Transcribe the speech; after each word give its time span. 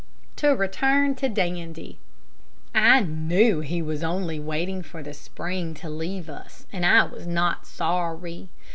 To 0.37 0.47
return 0.55 1.13
to 1.17 1.29
Dandy. 1.29 1.99
I 2.73 3.01
knew 3.01 3.59
he 3.59 3.83
was 3.83 4.03
only 4.03 4.39
waiting 4.39 4.81
for 4.81 5.03
the 5.03 5.13
spring 5.13 5.75
to 5.75 5.91
leave 5.91 6.27
us, 6.27 6.65
and 6.73 6.87
I 6.87 7.03
was 7.03 7.27
not 7.27 7.67
sorry. 7.67 8.49